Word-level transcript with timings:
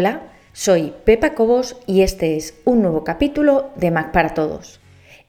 Hola, 0.00 0.22
soy 0.52 0.94
Pepa 1.04 1.34
Cobos 1.34 1.76
y 1.84 2.02
este 2.02 2.36
es 2.36 2.54
un 2.64 2.82
nuevo 2.82 3.02
capítulo 3.02 3.70
de 3.74 3.90
Mac 3.90 4.12
para 4.12 4.32
Todos. 4.32 4.78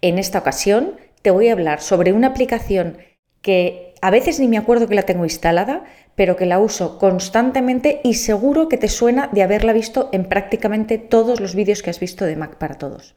En 0.02 0.20
esta 0.20 0.38
ocasión 0.38 0.92
te 1.24 1.32
voy 1.32 1.48
a 1.48 1.54
hablar 1.54 1.82
sobre 1.82 2.14
una 2.14 2.28
aplicación 2.28 3.00
que 3.42 3.96
a 4.00 4.12
veces 4.12 4.40
ni 4.40 4.48
me 4.48 4.60
acuerdo 4.60 4.88
que 4.88 4.94
la 4.94 5.08
tengo 5.08 5.24
instalada, 5.24 5.86
pero 6.14 6.36
que 6.36 6.46
la 6.46 6.60
uso 6.60 7.00
constantemente 7.00 8.00
y 8.04 8.14
seguro 8.14 8.70
que 8.70 8.78
te 8.78 8.90
suena 8.90 9.28
de 9.32 9.42
haberla 9.42 9.74
visto 9.74 10.08
en 10.12 10.26
prácticamente 10.26 11.00
todos 11.00 11.40
los 11.40 11.56
vídeos 11.56 11.82
que 11.82 11.90
has 11.90 12.00
visto 12.00 12.26
de 12.26 12.36
Mac 12.36 12.58
para 12.58 12.76
Todos. 12.76 13.16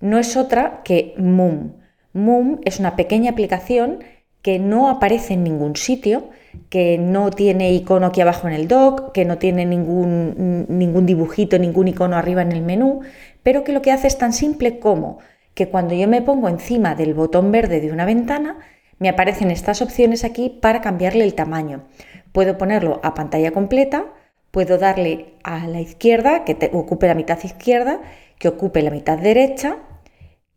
No 0.00 0.16
es 0.18 0.34
otra 0.38 0.80
que 0.82 1.12
Moom. 1.18 1.74
Moom 2.14 2.58
es 2.64 2.80
una 2.80 2.96
pequeña 2.96 3.32
aplicación 3.32 4.02
que 4.42 4.58
no 4.58 4.88
aparece 4.88 5.34
en 5.34 5.44
ningún 5.44 5.76
sitio, 5.76 6.30
que 6.68 6.98
no 6.98 7.30
tiene 7.30 7.72
icono 7.72 8.06
aquí 8.06 8.20
abajo 8.20 8.48
en 8.48 8.54
el 8.54 8.68
dock, 8.68 9.12
que 9.12 9.24
no 9.24 9.38
tiene 9.38 9.66
ningún, 9.66 10.66
ningún 10.68 11.06
dibujito, 11.06 11.58
ningún 11.58 11.88
icono 11.88 12.16
arriba 12.16 12.42
en 12.42 12.52
el 12.52 12.62
menú, 12.62 13.00
pero 13.42 13.64
que 13.64 13.72
lo 13.72 13.82
que 13.82 13.92
hace 13.92 14.06
es 14.06 14.18
tan 14.18 14.32
simple 14.32 14.78
como 14.78 15.18
que 15.54 15.68
cuando 15.68 15.94
yo 15.94 16.08
me 16.08 16.22
pongo 16.22 16.48
encima 16.48 16.94
del 16.94 17.14
botón 17.14 17.52
verde 17.52 17.80
de 17.80 17.92
una 17.92 18.06
ventana, 18.06 18.58
me 18.98 19.08
aparecen 19.08 19.50
estas 19.50 19.82
opciones 19.82 20.24
aquí 20.24 20.58
para 20.60 20.80
cambiarle 20.80 21.24
el 21.24 21.34
tamaño. 21.34 21.84
Puedo 22.32 22.56
ponerlo 22.58 23.00
a 23.02 23.14
pantalla 23.14 23.50
completa, 23.50 24.06
puedo 24.50 24.78
darle 24.78 25.34
a 25.42 25.66
la 25.66 25.80
izquierda, 25.80 26.44
que 26.44 26.70
ocupe 26.72 27.06
la 27.06 27.14
mitad 27.14 27.38
izquierda, 27.42 28.00
que 28.38 28.48
ocupe 28.48 28.82
la 28.82 28.90
mitad 28.90 29.18
derecha, 29.18 29.76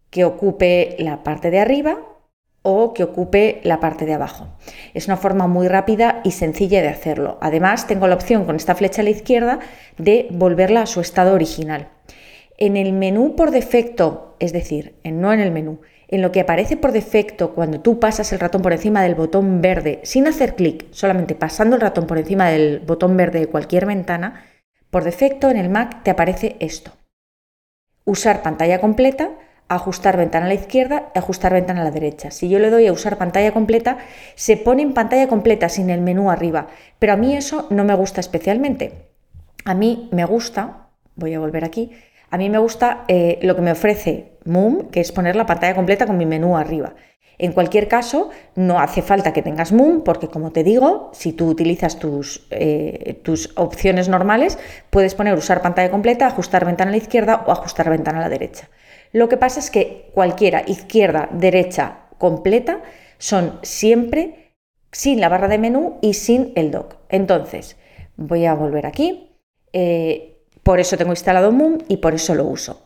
que 0.10 0.26
ocupe 0.26 0.96
la 1.00 1.24
parte 1.24 1.52
de 1.52 1.60
arriba 1.60 2.13
o 2.64 2.94
que 2.94 3.04
ocupe 3.04 3.62
la 3.64 3.80
parte 3.80 4.06
de 4.06 4.14
abajo. 4.14 4.48
Es 4.94 5.08
una 5.08 5.18
forma 5.18 5.48
muy 5.48 5.68
rápida 5.68 6.22
y 6.24 6.32
sencilla 6.32 6.82
de 6.82 6.88
hacerlo. 6.88 7.38
Además, 7.42 7.86
tengo 7.88 8.08
la 8.08 8.16
opción 8.16 8.46
con 8.46 8.56
esta 8.56 8.74
flecha 8.74 9.02
a 9.02 9.04
la 9.04 9.12
izquierda 9.12 9.60
de 9.98 10.28
volverla 10.32 10.82
a 10.82 10.88
su 10.88 11.02
estado 11.02 11.34
original. 11.34 11.90
En 12.58 12.78
el 12.78 12.94
menú 12.94 13.36
por 13.36 13.52
defecto, 13.52 14.36
es 14.40 14.54
decir, 14.54 14.96
en, 15.04 15.20
no 15.20 15.34
en 15.34 15.42
el 15.42 15.52
menú, 15.52 15.82
en 16.08 16.22
lo 16.22 16.32
que 16.32 16.40
aparece 16.40 16.78
por 16.78 16.92
defecto 16.92 17.54
cuando 17.54 17.82
tú 17.82 18.00
pasas 18.00 18.32
el 18.32 18.40
ratón 18.40 18.62
por 18.62 18.72
encima 18.72 19.02
del 19.02 19.16
botón 19.16 19.62
verde 19.62 20.00
sin 20.04 20.28
hacer 20.28 20.56
clic, 20.56 20.86
solamente 20.92 21.36
pasando 21.36 21.76
el 21.76 21.82
ratón 21.82 22.08
por 22.08 22.18
encima 22.18 22.50
del 22.50 22.80
botón 22.80 23.18
verde 23.18 23.40
de 23.40 23.48
cualquier 23.48 23.86
ventana, 23.86 24.46
por 24.90 25.04
defecto 25.04 25.50
en 25.50 25.58
el 25.58 25.70
Mac 25.70 26.04
te 26.04 26.12
aparece 26.12 26.56
esto. 26.60 26.92
Usar 28.06 28.44
pantalla 28.44 28.80
completa 28.80 29.32
ajustar 29.68 30.18
ventana 30.18 30.46
a 30.46 30.50
la 30.50 30.56
izquierda 30.56 31.12
y 31.16 31.20
ajustar 31.20 31.54
ventana 31.54 31.82
a 31.82 31.84
la 31.86 31.92
derecha. 31.92 32.32
Si 32.32 32.50
yo 32.50 32.60
le 32.60 32.70
doy 32.70 32.88
a 32.88 32.94
usar 32.94 33.18
pantalla 33.18 33.52
completa, 33.52 33.98
se 34.36 34.58
pone 34.58 34.82
en 34.82 34.94
pantalla 34.94 35.28
completa 35.28 35.70
sin 35.70 35.90
el 35.90 36.02
menú 36.02 36.30
arriba, 36.30 36.68
pero 37.00 37.14
a 37.14 37.18
mí 37.18 37.36
eso 37.36 37.68
no 37.70 37.84
me 37.84 37.96
gusta 37.96 38.20
especialmente. 38.20 39.10
A 39.66 39.74
mí 39.74 40.10
me 40.12 40.26
gusta, 40.26 40.88
voy 41.16 41.34
a 41.34 41.40
volver 41.40 41.64
aquí, 41.64 41.92
a 42.30 42.38
mí 42.38 42.50
me 42.50 42.58
gusta 42.58 43.06
eh, 43.08 43.40
lo 43.42 43.56
que 43.56 43.62
me 43.62 43.72
ofrece 43.72 44.34
Moom, 44.46 44.90
que 44.90 45.00
es 45.00 45.12
poner 45.12 45.36
la 45.36 45.46
pantalla 45.46 45.76
completa 45.76 46.06
con 46.06 46.18
mi 46.18 46.26
menú 46.26 46.58
arriba. 46.58 46.96
En 47.38 47.52
cualquier 47.52 47.88
caso, 47.88 48.30
no 48.56 48.80
hace 48.80 49.02
falta 49.02 49.34
que 49.34 49.42
tengas 49.42 49.72
Moom, 49.72 50.04
porque 50.04 50.28
como 50.28 50.52
te 50.52 50.64
digo, 50.64 51.12
si 51.14 51.34
tú 51.34 51.48
utilizas 51.48 52.00
tus, 52.00 52.48
eh, 52.52 53.20
tus 53.24 53.52
opciones 53.56 54.10
normales, 54.10 54.60
puedes 54.90 55.16
poner 55.16 55.36
usar 55.36 55.62
pantalla 55.62 55.92
completa, 55.92 56.28
ajustar 56.28 56.66
ventana 56.66 56.90
a 56.90 56.92
la 56.94 56.98
izquierda 56.98 57.44
o 57.48 57.52
ajustar 57.52 57.90
ventana 57.90 58.20
a 58.20 58.22
la 58.22 58.30
derecha. 58.30 58.70
Lo 59.14 59.30
que 59.30 59.38
pasa 59.38 59.60
es 59.60 59.70
que 59.70 60.10
cualquiera, 60.14 60.64
izquierda, 60.66 61.30
derecha, 61.32 62.08
completa, 62.18 62.82
son 63.20 63.60
siempre 63.62 64.56
sin 64.92 65.22
la 65.22 65.30
barra 65.30 65.48
de 65.48 65.60
menú 65.60 66.00
y 66.02 66.16
sin 66.16 66.52
el 66.56 66.72
dock. 66.72 66.96
Entonces, 67.10 67.78
voy 68.18 68.46
a 68.46 68.56
volver 68.56 68.86
aquí. 68.86 69.30
Eh, 69.72 70.42
por 70.64 70.80
eso 70.80 70.98
tengo 70.98 71.12
instalado 71.12 71.52
Moom 71.52 71.78
y 71.88 71.98
por 71.98 72.16
eso 72.16 72.34
lo 72.36 72.46
uso. 72.46 72.86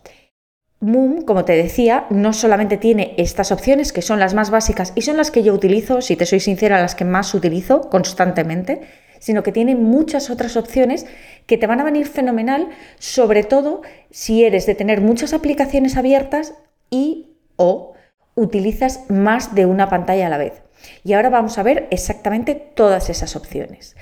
Moom, 0.79 1.23
como 1.23 1.45
te 1.45 1.53
decía, 1.53 2.05
no 2.09 2.33
solamente 2.33 2.77
tiene 2.77 3.15
estas 3.17 3.51
opciones 3.51 3.91
que 3.93 4.01
son 4.01 4.19
las 4.19 4.33
más 4.33 4.51
básicas 4.51 4.93
y 4.95 5.01
son 5.01 5.17
las 5.17 5.31
que 5.31 5.43
yo 5.43 5.53
utilizo, 5.53 6.01
si 6.01 6.15
te 6.15 6.25
soy 6.25 6.39
sincera, 6.39 6.81
las 6.81 6.93
que 6.93 7.05
más 7.05 7.33
utilizo 7.33 7.89
constantemente, 7.89 8.81
sino 9.19 9.43
que 9.43 9.51
tiene 9.51 9.75
muchas 9.75 10.29
otras 10.29 10.57
opciones 10.57 11.05
que 11.45 11.57
te 11.57 11.67
van 11.67 11.79
a 11.79 11.83
venir 11.83 12.07
fenomenal, 12.07 12.69
sobre 12.99 13.43
todo 13.43 13.81
si 14.11 14.43
eres 14.43 14.65
de 14.65 14.75
tener 14.75 15.01
muchas 15.01 15.33
aplicaciones 15.33 15.97
abiertas 15.97 16.53
y 16.89 17.37
o 17.55 17.93
utilizas 18.35 19.09
más 19.09 19.55
de 19.55 19.65
una 19.65 19.89
pantalla 19.89 20.27
a 20.27 20.29
la 20.29 20.37
vez. 20.37 20.61
Y 21.03 21.13
ahora 21.13 21.29
vamos 21.29 21.57
a 21.57 21.63
ver 21.63 21.87
exactamente 21.89 22.55
todas 22.55 23.09
esas 23.09 23.35
opciones. 23.35 23.95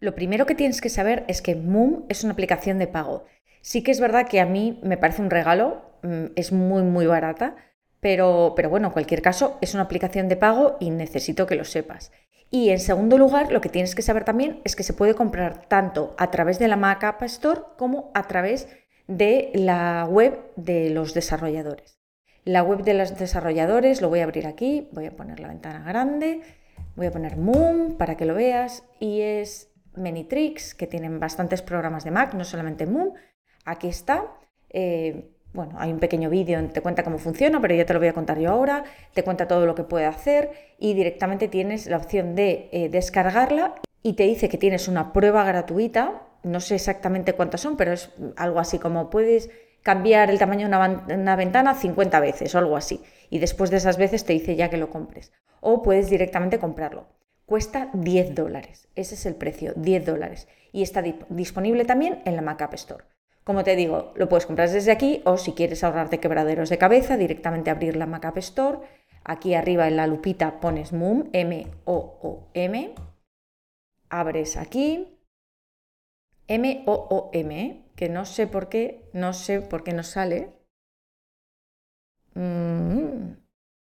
Lo 0.00 0.14
primero 0.14 0.46
que 0.46 0.54
tienes 0.54 0.80
que 0.80 0.88
saber 0.88 1.24
es 1.28 1.42
que 1.42 1.54
Moom 1.54 2.04
es 2.08 2.24
una 2.24 2.32
aplicación 2.32 2.78
de 2.78 2.86
pago. 2.86 3.24
Sí 3.60 3.82
que 3.82 3.90
es 3.90 4.00
verdad 4.00 4.26
que 4.28 4.40
a 4.40 4.46
mí 4.46 4.80
me 4.82 4.96
parece 4.96 5.22
un 5.22 5.30
regalo, 5.30 5.82
mm, 6.02 6.26
es 6.36 6.52
muy 6.52 6.82
muy 6.82 7.06
barata, 7.06 7.56
pero, 8.00 8.52
pero 8.56 8.68
bueno, 8.68 8.88
en 8.88 8.92
cualquier 8.92 9.22
caso 9.22 9.56
es 9.62 9.72
una 9.72 9.84
aplicación 9.84 10.28
de 10.28 10.36
pago 10.36 10.76
y 10.80 10.90
necesito 10.90 11.46
que 11.46 11.54
lo 11.54 11.64
sepas. 11.64 12.12
Y 12.54 12.70
en 12.70 12.78
segundo 12.78 13.18
lugar, 13.18 13.50
lo 13.50 13.60
que 13.60 13.68
tienes 13.68 13.96
que 13.96 14.02
saber 14.02 14.22
también 14.22 14.60
es 14.62 14.76
que 14.76 14.84
se 14.84 14.92
puede 14.92 15.16
comprar 15.16 15.66
tanto 15.66 16.14
a 16.18 16.30
través 16.30 16.60
de 16.60 16.68
la 16.68 16.76
Mac 16.76 17.02
App 17.02 17.20
Store 17.24 17.62
como 17.76 18.12
a 18.14 18.28
través 18.28 18.68
de 19.08 19.50
la 19.54 20.06
web 20.08 20.38
de 20.54 20.90
los 20.90 21.14
desarrolladores. 21.14 21.98
La 22.44 22.62
web 22.62 22.84
de 22.84 22.94
los 22.94 23.18
desarrolladores 23.18 24.00
lo 24.00 24.08
voy 24.08 24.20
a 24.20 24.22
abrir 24.22 24.46
aquí, 24.46 24.88
voy 24.92 25.06
a 25.06 25.16
poner 25.16 25.40
la 25.40 25.48
ventana 25.48 25.82
grande, 25.84 26.42
voy 26.94 27.06
a 27.06 27.10
poner 27.10 27.38
Moom 27.38 27.96
para 27.96 28.16
que 28.16 28.24
lo 28.24 28.36
veas 28.36 28.84
y 29.00 29.22
es 29.22 29.72
Manytricks, 29.96 30.76
que 30.76 30.86
tienen 30.86 31.18
bastantes 31.18 31.60
programas 31.60 32.04
de 32.04 32.12
Mac, 32.12 32.34
no 32.34 32.44
solamente 32.44 32.86
Moom. 32.86 33.14
Aquí 33.64 33.88
está. 33.88 34.30
Eh, 34.70 35.33
bueno, 35.54 35.76
hay 35.78 35.92
un 35.92 36.00
pequeño 36.00 36.28
vídeo 36.28 36.62
te 36.68 36.82
cuenta 36.82 37.04
cómo 37.04 37.18
funciona, 37.18 37.60
pero 37.60 37.74
ya 37.74 37.86
te 37.86 37.92
lo 37.94 38.00
voy 38.00 38.08
a 38.08 38.12
contar 38.12 38.38
yo 38.40 38.50
ahora, 38.50 38.84
te 39.14 39.22
cuenta 39.22 39.46
todo 39.46 39.66
lo 39.66 39.76
que 39.76 39.84
puede 39.84 40.04
hacer 40.04 40.50
y 40.78 40.94
directamente 40.94 41.46
tienes 41.46 41.86
la 41.86 41.96
opción 41.96 42.34
de 42.34 42.68
eh, 42.72 42.88
descargarla 42.88 43.76
y 44.02 44.14
te 44.14 44.24
dice 44.24 44.48
que 44.48 44.58
tienes 44.58 44.88
una 44.88 45.12
prueba 45.12 45.44
gratuita, 45.44 46.22
no 46.42 46.58
sé 46.58 46.74
exactamente 46.74 47.34
cuántas 47.34 47.60
son, 47.60 47.76
pero 47.76 47.92
es 47.92 48.10
algo 48.36 48.58
así 48.58 48.80
como 48.80 49.10
puedes 49.10 49.48
cambiar 49.82 50.28
el 50.28 50.40
tamaño 50.40 50.68
de 50.68 50.76
una, 50.76 51.06
una, 51.08 51.36
ventana 51.36 51.74
50 51.74 52.18
veces 52.18 52.54
o 52.54 52.58
algo 52.58 52.76
así. 52.76 53.00
Y 53.30 53.38
después 53.38 53.70
de 53.70 53.76
esas 53.76 53.96
veces 53.96 54.24
te 54.24 54.32
dice 54.32 54.56
ya 54.56 54.70
que 54.70 54.76
lo 54.76 54.90
compres. 54.90 55.32
O 55.60 55.82
puedes 55.82 56.10
directamente 56.10 56.58
comprarlo. 56.58 57.06
Cuesta 57.46 57.90
10 57.92 58.34
dólares. 58.34 58.88
Ese 58.94 59.14
es 59.14 59.24
el 59.26 59.36
precio, 59.36 59.72
10 59.76 60.04
dólares. 60.04 60.48
Y 60.72 60.82
está 60.82 61.02
disponible 61.28 61.84
también 61.84 62.22
en 62.24 62.36
la 62.36 62.42
Mac 62.42 62.60
App 62.62 62.74
Store. 62.74 63.04
Como 63.44 63.62
te 63.62 63.76
digo, 63.76 64.12
lo 64.16 64.28
puedes 64.28 64.46
comprar 64.46 64.70
desde 64.70 64.90
aquí 64.90 65.20
o 65.26 65.36
si 65.36 65.52
quieres 65.52 65.84
ahorrarte 65.84 66.18
quebraderos 66.18 66.70
de 66.70 66.78
cabeza, 66.78 67.18
directamente 67.18 67.70
abrir 67.70 67.94
la 67.94 68.06
Mac 68.06 68.24
App 68.24 68.38
Store. 68.38 68.78
Aquí 69.22 69.54
arriba 69.54 69.86
en 69.86 69.96
la 69.96 70.06
lupita 70.06 70.60
pones 70.60 70.92
Moom, 70.92 71.28
M-O-O-M. 71.32 72.94
Abres 74.08 74.56
aquí. 74.56 75.18
M-O-O-M, 76.48 77.84
que 77.96 78.08
no 78.08 78.24
sé 78.24 78.46
por 78.46 78.68
qué, 78.68 79.10
no 79.12 79.32
sé 79.32 79.60
por 79.60 79.84
qué 79.84 79.92
no 79.92 80.02
sale. 80.02 80.52
Mm, 82.34 83.36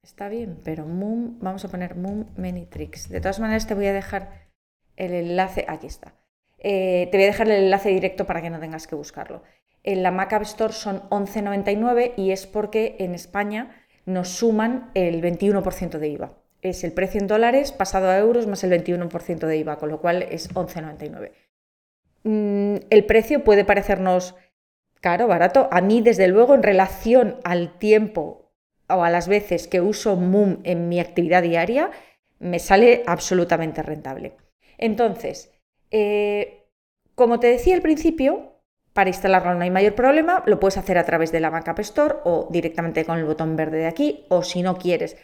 está 0.04 0.30
bien, 0.30 0.60
pero 0.64 0.86
Moom, 0.86 1.40
vamos 1.40 1.66
a 1.66 1.70
poner 1.70 1.96
Moom 1.96 2.26
Many 2.38 2.66
Tricks. 2.68 3.10
De 3.10 3.20
todas 3.20 3.40
maneras 3.40 3.68
te 3.68 3.74
voy 3.74 3.88
a 3.88 3.94
dejar 3.94 4.50
el 4.96 5.14
enlace, 5.14 5.66
aquí 5.68 5.88
está. 5.88 6.14
Eh, 6.59 7.08
te 7.12 7.18
voy 7.18 7.24
a 7.24 7.28
dejar 7.28 7.47
el 7.50 7.64
enlace 7.64 7.90
directo 7.90 8.25
para 8.25 8.42
que 8.42 8.50
no 8.50 8.59
tengas 8.59 8.88
que 8.88 8.96
buscarlo. 8.96 9.44
En 9.84 10.03
la 10.03 10.12
Mac 10.12 10.34
App 10.34 10.42
Store 10.44 10.74
son 10.74 11.01
11,99 11.10 12.13
y 12.18 12.31
es 12.31 12.48
porque 12.48 12.95
en 13.00 13.16
España 13.16 13.86
nos 14.06 14.30
suman 14.30 14.92
el 14.94 15.22
21% 15.22 16.00
de 16.00 16.07
IVA. 16.10 16.34
Es 16.62 16.84
el 16.84 16.92
precio 16.92 17.22
en 17.22 17.28
dólares 17.28 17.72
pasado 17.72 18.10
a 18.10 18.18
euros 18.18 18.48
más 18.48 18.63
el 18.63 18.72
21% 18.72 19.48
de 19.48 19.57
IVA, 19.57 19.78
con 19.78 19.89
lo 19.89 20.01
cual 20.01 20.24
es 20.24 20.54
11,99. 20.54 21.31
Mm, 22.24 22.75
el 22.89 23.06
precio 23.06 23.44
puede 23.44 23.63
parecernos 23.63 24.36
caro, 25.00 25.28
barato. 25.28 25.69
A 25.72 25.80
mí, 25.81 26.01
desde 26.01 26.28
luego, 26.28 26.56
en 26.56 26.63
relación 26.63 27.38
al 27.44 27.78
tiempo 27.78 28.51
o 28.89 29.04
a 29.04 29.10
las 29.10 29.28
veces 29.28 29.68
que 29.68 29.80
uso 29.80 30.16
Moom 30.18 30.60
en 30.63 30.89
mi 30.89 31.00
actividad 31.00 31.44
diaria, 31.44 31.92
me 32.39 32.60
sale 32.60 33.04
absolutamente 33.06 33.84
rentable. 33.84 34.36
Entonces, 34.78 35.51
eh, 35.91 36.68
como 37.15 37.39
te 37.39 37.47
decía 37.47 37.75
al 37.75 37.81
principio, 37.81 38.53
para 38.94 39.09
instalarlo 39.09 39.53
no 39.53 39.62
hay 39.62 39.71
mayor 39.71 39.95
problema, 39.95 40.44
lo 40.45 40.59
puedes 40.59 40.77
hacer 40.77 40.97
a 40.97 41.06
través 41.06 41.31
de 41.31 41.39
la 41.39 41.51
Mac 41.51 41.68
App 41.68 41.80
Store 41.80 42.15
o 42.24 42.47
directamente 42.50 43.06
con 43.06 43.18
el 43.18 43.25
botón 43.25 43.56
verde 43.56 43.77
de 43.77 43.88
aquí, 43.88 44.25
o 44.30 44.44
si 44.44 44.62
no 44.62 44.77
quieres, 44.77 45.18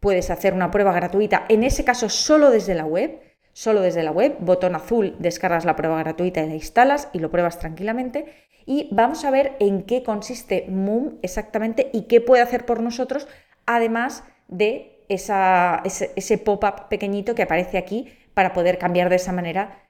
puedes 0.00 0.30
hacer 0.30 0.54
una 0.54 0.70
prueba 0.70 0.92
gratuita, 0.92 1.44
en 1.48 1.64
ese 1.64 1.84
caso 1.84 2.08
solo 2.08 2.50
desde 2.50 2.74
la 2.74 2.84
web, 2.84 3.20
solo 3.52 3.80
desde 3.80 4.02
la 4.02 4.12
web, 4.12 4.36
botón 4.40 4.76
azul, 4.76 5.16
descargas 5.18 5.64
la 5.64 5.74
prueba 5.74 5.98
gratuita 5.98 6.42
y 6.42 6.48
la 6.48 6.54
instalas 6.54 7.08
y 7.12 7.18
lo 7.18 7.30
pruebas 7.30 7.58
tranquilamente. 7.58 8.26
Y 8.66 8.88
vamos 8.92 9.24
a 9.24 9.30
ver 9.30 9.56
en 9.60 9.82
qué 9.82 10.02
consiste 10.02 10.66
Moom 10.68 11.18
exactamente 11.22 11.90
y 11.92 12.02
qué 12.02 12.20
puede 12.20 12.42
hacer 12.42 12.66
por 12.66 12.80
nosotros, 12.82 13.26
además 13.66 14.22
de 14.46 15.04
ese 15.08 16.38
pop-up 16.38 16.88
pequeñito 16.88 17.34
que 17.34 17.42
aparece 17.42 17.78
aquí 17.78 18.12
para 18.34 18.52
poder 18.52 18.78
cambiar 18.78 19.08
de 19.08 19.16
esa 19.16 19.32
manera 19.32 19.87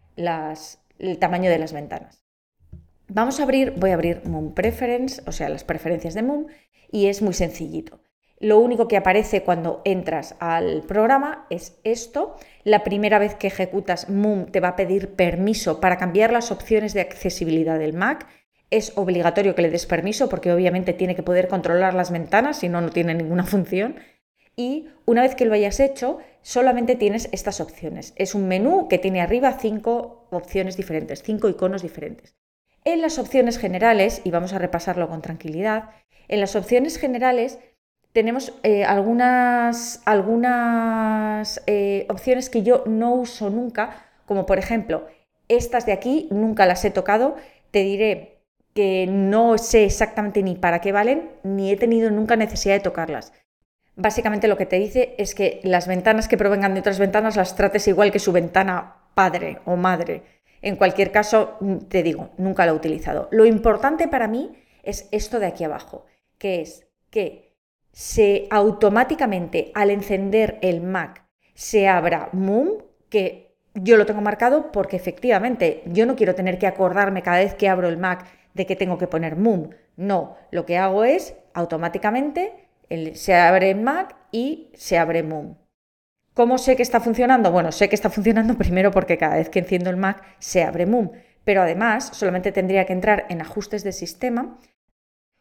el 0.99 1.19
tamaño 1.19 1.51
de 1.51 1.59
las 1.59 1.73
ventanas. 1.73 2.23
Vamos 3.09 3.41
a 3.41 3.45
abrir, 3.45 3.73
voy 3.77 3.91
a 3.91 3.95
abrir 3.95 4.23
Moon 4.27 4.53
Preference, 4.53 5.23
o 5.27 5.33
sea, 5.33 5.49
las 5.49 5.65
preferencias 5.65 6.15
de 6.15 6.23
Moon, 6.23 6.49
y 6.91 7.07
es 7.07 7.23
muy 7.23 7.33
sencillito. 7.33 8.01
Lo 8.41 8.59
único 8.61 8.87
que 8.87 8.97
aparece 8.97 9.43
cuando 9.43 9.83
entras 9.85 10.37
al 10.39 10.83
programa 10.83 11.47
es 11.51 11.79
esto. 11.83 12.37
La 12.63 12.85
primera 12.85 13.19
vez 13.19 13.35
que 13.35 13.49
ejecutas 13.49 14.09
Moon 14.09 14.47
te 14.53 14.61
va 14.61 14.69
a 14.69 14.77
pedir 14.77 15.15
permiso 15.15 15.81
para 15.81 15.97
cambiar 15.97 16.33
las 16.33 16.53
opciones 16.53 16.95
de 16.95 17.01
accesibilidad 17.01 17.79
del 17.79 17.95
Mac. 17.95 18.29
Es 18.71 18.93
obligatorio 18.97 19.55
que 19.55 19.63
le 19.63 19.71
des 19.71 19.87
permiso 19.87 20.29
porque 20.29 20.53
obviamente 20.53 20.93
tiene 20.93 21.17
que 21.17 21.23
poder 21.23 21.49
controlar 21.49 21.95
las 21.95 22.13
ventanas, 22.13 22.59
si 22.59 22.69
no, 22.69 22.81
no 22.81 22.91
tiene 22.91 23.15
ninguna 23.15 23.45
función. 23.45 23.97
Y 24.55 24.89
una 25.07 25.23
vez 25.23 25.35
que 25.35 25.45
lo 25.45 25.55
hayas 25.55 25.81
hecho, 25.81 26.19
solamente 26.49 26.97
tienes 26.97 27.29
estas 27.33 27.61
opciones. 27.61 28.15
Es 28.17 28.35
un 28.35 28.49
menú 28.49 28.89
que 28.89 28.97
tiene 28.97 29.21
arriba 29.21 29.59
cinco 29.61 30.27
opciones 30.31 30.79
diferentes, 30.79 31.23
cinco 31.23 31.51
iconos 31.51 31.83
diferentes. 31.83 32.37
En 32.85 33.03
las 33.03 33.19
opciones 33.19 33.59
generales, 33.59 34.23
y 34.25 34.31
vamos 34.31 34.55
a 34.55 34.59
repasarlo 34.59 35.11
con 35.11 35.21
tranquilidad, 35.21 35.91
en 36.27 36.41
las 36.41 36.57
opciones 36.57 36.97
generales 36.97 37.59
tenemos 38.15 38.55
eh, 38.63 38.85
algunas, 38.85 40.01
algunas 40.07 41.63
eh, 41.67 42.07
opciones 42.09 42.49
que 42.49 42.63
yo 42.63 42.83
no 42.87 43.13
uso 43.13 43.51
nunca, 43.51 44.07
como 44.25 44.47
por 44.47 44.59
ejemplo, 44.59 45.07
estas 45.49 45.85
de 45.85 45.93
aquí 45.93 46.29
nunca 46.31 46.65
las 46.65 46.83
he 46.87 46.91
tocado, 46.91 47.37
te 47.73 47.81
diré 47.81 48.41
que 48.73 49.07
no 49.07 49.59
sé 49.59 49.85
exactamente 49.85 50.43
ni 50.43 50.55
para 50.55 50.81
qué 50.81 50.93
valen, 50.93 51.29
ni 51.43 51.71
he 51.71 51.77
tenido 51.77 52.11
nunca 52.11 52.37
necesidad 52.37 52.73
de 52.73 52.81
tocarlas. 52.81 53.35
Básicamente 54.01 54.47
lo 54.47 54.57
que 54.57 54.65
te 54.65 54.79
dice 54.79 55.17
es 55.19 55.35
que 55.35 55.59
las 55.65 55.89
ventanas 55.89 56.29
que 56.29 56.37
provengan 56.37 56.73
de 56.73 56.79
otras 56.79 57.01
ventanas 57.01 57.35
las 57.35 57.57
trates 57.57 57.89
igual 57.89 58.13
que 58.13 58.21
su 58.21 58.31
ventana 58.31 58.95
padre 59.15 59.59
o 59.65 59.75
madre. 59.75 60.23
En 60.63 60.77
cualquier 60.77 61.11
caso, 61.11 61.59
te 61.89 62.05
digo, 62.05 62.31
nunca 62.39 62.65
lo 62.65 62.73
he 62.73 62.77
utilizado. 62.77 63.27
Lo 63.33 63.45
importante 63.45 64.07
para 64.07 64.29
mí 64.29 64.53
es 64.85 65.09
esto 65.11 65.41
de 65.41 65.47
aquí 65.47 65.65
abajo, 65.65 66.07
que 66.39 66.61
es 66.61 66.87
que 67.11 67.57
se 67.91 68.47
automáticamente 68.53 69.73
al 69.75 69.91
encender 69.91 70.61
el 70.63 70.81
Mac 70.81 71.25
se 71.55 71.89
abra 71.89 72.29
Moom, 72.33 72.85
que 73.09 73.57
yo 73.75 73.97
lo 73.97 74.07
tengo 74.07 74.21
marcado 74.21 74.71
porque 74.71 74.95
efectivamente 74.95 75.83
yo 75.87 76.07
no 76.07 76.15
quiero 76.15 76.37
tener 76.37 76.61
que 76.61 76.69
acordarme 76.69 77.23
cada 77.23 77.39
vez 77.39 77.55
que 77.55 77.69
abro 77.69 77.89
el 77.89 77.97
Mac 77.97 78.27
de 78.55 78.65
que 78.65 78.77
tengo 78.77 78.97
que 78.97 79.09
poner 79.09 79.35
Moom. 79.35 79.71
No, 79.97 80.37
lo 80.53 80.67
que 80.67 80.79
hago 80.79 81.03
es 81.03 81.35
automáticamente 81.53 82.68
se 83.15 83.35
abre 83.35 83.75
Mac 83.75 84.17
y 84.33 84.71
se 84.75 84.99
abre 84.99 85.23
Moom. 85.23 85.57
¿Cómo 86.35 86.59
sé 86.59 86.77
que 86.77 86.83
está 86.83 87.01
funcionando? 87.01 87.51
Bueno, 87.51 87.73
sé 87.73 87.89
que 87.89 87.95
está 87.95 88.11
funcionando 88.11 88.55
primero 88.59 88.91
porque 88.91 89.19
cada 89.19 89.37
vez 89.37 89.49
que 89.49 89.59
enciendo 89.59 89.91
el 89.91 89.97
Mac 89.97 90.23
se 90.39 90.63
abre 90.63 90.87
Moom, 90.87 91.11
pero 91.45 91.63
además 91.63 92.11
solamente 92.13 92.53
tendría 92.53 92.85
que 92.85 92.93
entrar 92.93 93.27
en 93.29 93.41
ajustes 93.41 93.83
de 93.85 93.93
sistema, 93.93 94.59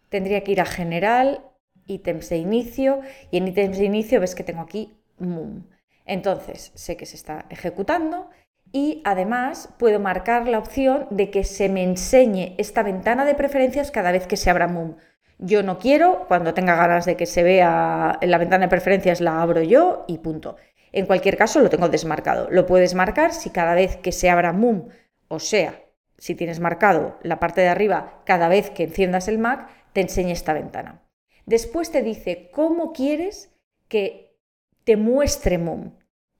tendría 0.09 0.44
que 0.44 0.53
ir 0.53 0.61
a 0.61 0.65
general, 0.65 1.41
ítems 1.85 2.29
de 2.29 2.38
inicio 2.38 3.01
y 3.31 3.38
en 3.38 3.47
ítems 3.47 3.77
de 3.77 3.85
inicio 3.85 4.19
ves 4.19 4.35
que 4.35 4.44
tengo 4.44 4.61
aquí 4.61 4.97
Moom. 5.19 5.63
Entonces 6.05 6.71
sé 6.75 6.97
que 6.97 7.05
se 7.05 7.15
está 7.15 7.45
ejecutando 7.49 8.29
y 8.71 9.01
además 9.05 9.69
puedo 9.77 9.99
marcar 9.99 10.47
la 10.47 10.59
opción 10.59 11.07
de 11.09 11.29
que 11.29 11.44
se 11.44 11.69
me 11.69 11.83
enseñe 11.83 12.55
esta 12.57 12.83
ventana 12.83 13.25
de 13.25 13.35
preferencias 13.35 13.91
cada 13.91 14.11
vez 14.11 14.27
que 14.27 14.38
se 14.38 14.49
abra 14.49 14.67
Moom. 14.67 14.95
Yo 15.39 15.61
no 15.61 15.77
quiero, 15.77 16.25
cuando 16.27 16.53
tenga 16.53 16.75
ganas 16.75 17.05
de 17.05 17.15
que 17.15 17.27
se 17.27 17.43
vea 17.43 18.17
en 18.21 18.31
la 18.31 18.37
ventana 18.39 18.65
de 18.65 18.69
preferencias 18.69 19.21
la 19.21 19.41
abro 19.41 19.61
yo 19.61 20.05
y 20.07 20.17
punto. 20.17 20.55
En 20.91 21.05
cualquier 21.05 21.37
caso 21.37 21.59
lo 21.59 21.69
tengo 21.69 21.89
desmarcado. 21.89 22.47
Lo 22.49 22.65
puedes 22.65 22.95
marcar 22.95 23.33
si 23.33 23.51
cada 23.51 23.75
vez 23.75 23.97
que 23.97 24.11
se 24.11 24.29
abra 24.29 24.53
Moom, 24.53 24.89
o 25.27 25.39
sea, 25.39 25.83
si 26.17 26.33
tienes 26.33 26.59
marcado 26.59 27.17
la 27.21 27.39
parte 27.39 27.61
de 27.61 27.67
arriba 27.67 28.21
cada 28.25 28.47
vez 28.47 28.71
que 28.71 28.83
enciendas 28.83 29.27
el 29.27 29.37
Mac, 29.37 29.69
te 29.93 30.01
enseñe 30.01 30.31
esta 30.31 30.53
ventana. 30.53 31.03
Después 31.45 31.91
te 31.91 32.01
dice 32.01 32.49
cómo 32.51 32.91
quieres 32.91 33.53
que 33.87 34.37
te 34.83 34.97
muestre 34.97 35.57
Moom. 35.57 35.93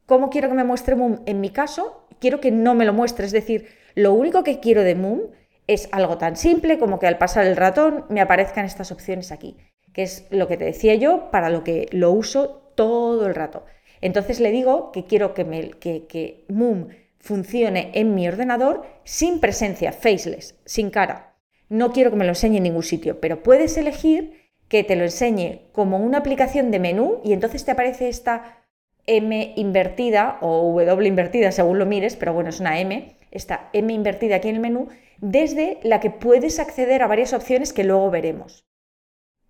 ¿Cómo 0.06 0.30
quiero 0.30 0.48
que 0.50 0.56
me 0.56 0.64
muestre 0.64 0.96
Moom? 0.96 1.22
En 1.26 1.40
mi 1.40 1.52
caso, 1.52 2.08
quiero 2.20 2.40
que 2.40 2.52
no 2.52 2.74
me 2.74 2.86
lo 2.86 2.94
muestre. 2.94 3.26
Es 3.26 3.32
decir, 3.32 3.68
lo 3.94 4.14
único 4.14 4.44
que 4.44 4.60
quiero 4.60 4.84
de 4.84 4.96
Moom 4.96 5.22
es 5.68 5.90
algo 5.92 6.18
tan 6.18 6.36
simple 6.36 6.80
como 6.80 6.98
que 7.00 7.08
al 7.08 7.18
pasar 7.18 7.46
el 7.46 7.58
ratón 7.58 8.06
me 8.10 8.22
aparezcan 8.22 8.66
estas 8.66 8.92
opciones 8.92 9.32
aquí, 9.32 9.58
que 9.94 10.04
es 10.04 10.26
lo 10.32 10.48
que 10.48 10.58
te 10.58 10.66
decía 10.66 10.96
yo, 10.96 11.30
para 11.30 11.50
lo 11.50 11.64
que 11.64 11.88
lo 11.92 12.12
uso 12.12 12.72
todo 12.76 13.28
el 13.28 13.36
rato. 13.36 13.66
Entonces 14.02 14.40
le 14.40 14.52
digo 14.52 14.92
que 14.92 15.06
quiero 15.06 15.34
que, 15.34 15.44
me, 15.44 15.72
que, 15.72 16.08
que 16.08 16.46
Moom 16.50 16.88
funcione 17.20 17.92
en 17.94 18.16
mi 18.16 18.28
ordenador 18.28 18.86
sin 19.04 19.40
presencia, 19.40 19.92
faceless, 19.92 20.56
sin 20.66 20.90
cara. 20.90 21.36
No 21.70 21.92
quiero 21.92 22.12
que 22.12 22.16
me 22.16 22.24
lo 22.24 22.32
enseñe 22.32 22.58
en 22.58 22.64
ningún 22.64 22.84
sitio, 22.84 23.20
pero 23.20 23.44
puedes 23.44 23.76
elegir 23.78 24.48
que 24.70 24.84
te 24.84 24.96
lo 24.96 25.04
enseñe 25.04 25.70
como 25.74 25.98
una 25.98 26.20
aplicación 26.20 26.72
de 26.72 26.80
menú 26.80 27.20
y 27.24 27.34
entonces 27.34 27.66
te 27.66 27.72
aparece 27.72 28.08
esta 28.08 28.64
M 29.06 29.54
invertida 29.56 30.38
o 30.42 30.74
W 30.74 31.08
invertida 31.08 31.52
según 31.52 31.80
lo 31.80 31.86
mires, 31.86 32.16
pero 32.16 32.34
bueno, 32.34 32.50
es 32.50 32.60
una 32.60 32.80
M, 32.80 33.17
esta 33.32 33.70
M 33.74 33.94
invertida 33.94 34.38
aquí 34.38 34.50
en 34.50 34.56
el 34.56 34.62
menú, 34.62 34.90
desde 35.20 35.80
la 35.84 36.00
que 36.00 36.10
puedes 36.10 36.60
acceder 36.60 37.02
a 37.02 37.08
varias 37.08 37.34
opciones 37.34 37.74
que 37.74 37.84
luego 37.84 38.10
veremos. 38.12 38.66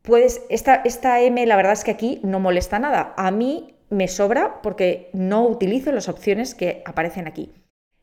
Puedes, 0.02 0.42
esta, 0.50 0.76
esta 0.86 1.22
M 1.22 1.46
la 1.46 1.56
verdad 1.58 1.74
es 1.74 1.84
que 1.84 1.92
aquí 1.92 2.22
no 2.24 2.40
molesta 2.40 2.80
nada. 2.80 3.14
A 3.18 3.32
mí 3.32 3.76
me 3.90 4.08
sobra 4.08 4.62
porque 4.62 5.10
no 5.14 5.46
utilizo 5.46 5.92
las 5.92 6.10
opciones 6.10 6.56
que 6.56 6.82
aparecen 6.86 7.28
aquí. 7.28 7.54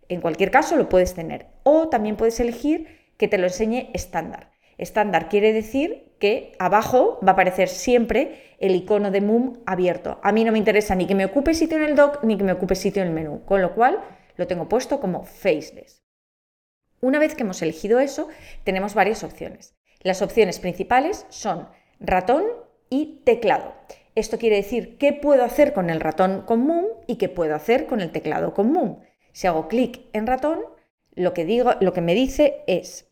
En 0.09 0.21
cualquier 0.21 0.51
caso 0.51 0.77
lo 0.77 0.89
puedes 0.89 1.15
tener. 1.15 1.47
O 1.63 1.89
también 1.89 2.17
puedes 2.17 2.39
elegir 2.41 3.05
que 3.17 3.29
te 3.29 3.39
lo 3.39 3.45
enseñe 3.45 3.91
estándar. 3.95 4.51
Estándar 4.77 5.29
quiere 5.29 5.53
decir 5.53 6.15
que 6.19 6.53
abajo 6.59 7.19
va 7.25 7.31
a 7.31 7.33
aparecer 7.33 7.69
siempre 7.69 8.55
el 8.59 8.75
icono 8.75 9.11
de 9.11 9.21
Moom 9.21 9.61
abierto. 9.67 10.19
A 10.23 10.33
mí 10.33 10.45
no 10.45 10.53
me 10.53 10.59
interesa 10.59 10.95
ni 10.95 11.07
que 11.07 11.15
me 11.15 11.25
ocupe 11.25 11.55
sitio 11.55 11.77
en 11.77 11.85
el 11.85 11.97
dock 11.97 12.23
ni 12.25 12.37
que 12.37 12.45
me 12.45 12.53
ocupe 12.53 12.75
sitio 12.75 13.03
en 13.03 13.09
el 13.09 13.15
menú, 13.15 13.45
con 13.45 13.63
lo 13.63 13.75
cual 13.75 14.01
lo 14.37 14.47
tengo 14.47 14.69
puesto 14.69 15.01
como 15.01 15.25
faceless. 15.25 16.03
Una 17.01 17.19
vez 17.19 17.35
que 17.35 17.43
hemos 17.43 17.61
elegido 17.63 18.01
eso, 18.01 18.29
tenemos 18.65 18.95
varias 18.95 19.25
opciones. 19.25 19.75
Las 20.01 20.23
opciones 20.23 20.59
principales 20.59 21.27
son 21.29 21.69
ratón 22.01 22.45
y 22.91 23.23
teclado. 23.25 23.75
Esto 24.15 24.39
quiere 24.39 24.57
decir 24.57 24.97
qué 24.99 25.13
puedo 25.13 25.45
hacer 25.45 25.73
con 25.73 25.91
el 25.91 26.01
ratón 26.01 26.45
Moom 26.49 26.87
y 27.07 27.17
qué 27.17 27.29
puedo 27.29 27.55
hacer 27.55 27.87
con 27.87 28.01
el 28.01 28.13
teclado 28.13 28.55
Moom. 28.57 29.01
Si 29.33 29.47
hago 29.47 29.69
clic 29.69 30.03
en 30.13 30.27
ratón, 30.27 30.61
lo 31.15 31.35
que, 31.35 31.45
digo, 31.45 31.73
lo 31.81 31.93
que 31.93 32.01
me 32.01 32.15
dice 32.15 32.63
es 32.67 33.11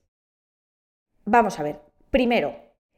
Vamos 1.25 1.58
a 1.58 1.62
ver. 1.62 1.80
Primero, 2.11 2.56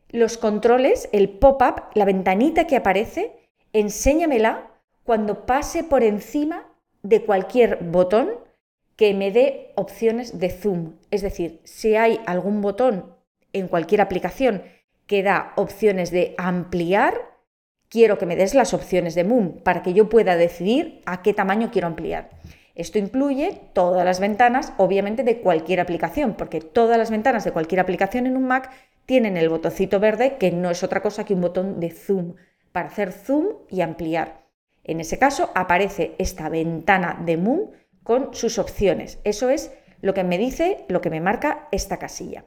los 0.09 0.39
controles, 0.39 1.09
el 1.13 1.29
pop-up, 1.29 1.85
la 1.95 2.05
ventanita 2.05 2.67
que 2.67 2.77
aparece, 2.77 3.51
enséñamela 3.73 4.71
cuando 5.05 5.45
pase 5.47 5.85
por 5.85 6.03
encima 6.03 6.74
de 7.05 7.25
cualquier 7.25 7.79
botón 7.85 8.31
que 8.97 9.15
me 9.15 9.31
dé 9.31 9.73
opciones 9.77 10.41
de 10.41 10.51
zoom. 10.51 10.95
Es 11.11 11.23
decir, 11.23 11.61
si 11.65 11.95
hay 11.95 12.19
algún 12.27 12.61
botón 12.61 13.15
en 13.53 13.69
cualquier 13.69 14.01
aplicación 14.01 14.63
que 15.07 15.23
da 15.23 15.53
opciones 15.57 16.11
de 16.11 16.35
ampliar, 16.39 17.15
quiero 17.89 18.19
que 18.19 18.27
me 18.27 18.37
des 18.37 18.55
las 18.55 18.75
opciones 18.75 19.15
de 19.15 19.25
Moom 19.25 19.63
para 19.63 19.83
que 19.83 19.93
yo 19.93 20.09
pueda 20.09 20.37
decidir 20.37 21.03
a 21.07 21.23
qué 21.23 21.35
tamaño 21.35 21.71
quiero 21.71 21.87
ampliar. 21.87 22.31
Esto 22.75 22.99
incluye 22.99 23.61
todas 23.73 24.05
las 24.05 24.19
ventanas, 24.19 24.73
obviamente, 24.79 25.23
de 25.23 25.41
cualquier 25.41 25.81
aplicación, 25.81 26.35
porque 26.35 26.61
todas 26.61 26.99
las 26.99 27.11
ventanas 27.11 27.45
de 27.45 27.53
cualquier 27.53 27.81
aplicación 27.81 28.27
en 28.27 28.37
un 28.37 28.49
Mac 28.49 28.73
tienen 29.07 29.37
el 29.37 29.49
botoncito 29.49 30.01
verde, 30.01 30.39
que 30.39 30.51
no 30.51 30.71
es 30.71 30.83
otra 30.83 31.03
cosa 31.03 31.25
que 31.25 31.35
un 31.35 31.43
botón 31.43 31.79
de 31.79 31.91
zoom, 31.91 32.35
para 32.73 32.89
hacer 32.89 33.13
zoom 33.13 33.47
y 33.69 33.83
ampliar. 33.83 34.44
En 34.85 35.01
ese 35.01 35.19
caso 35.19 35.51
aparece 35.55 36.15
esta 36.19 36.49
ventana 36.49 37.21
de 37.25 37.37
Moom 37.37 37.71
con 38.03 38.35
sus 38.35 38.59
opciones. 38.59 39.19
Eso 39.25 39.51
es 39.51 39.73
lo 40.01 40.15
que 40.15 40.25
me 40.25 40.39
dice, 40.39 40.85
lo 40.89 41.01
que 41.01 41.11
me 41.11 41.21
marca 41.21 41.69
esta 41.73 41.99
casilla. 41.99 42.45